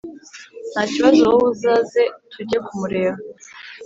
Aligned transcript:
Ntakibazo 0.71 1.19
wowe 1.27 1.45
uzaze 1.53 2.03
tujye 2.31 2.57
kumureba 2.65 3.19